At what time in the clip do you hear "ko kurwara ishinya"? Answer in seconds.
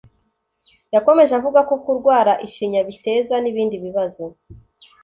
1.69-2.81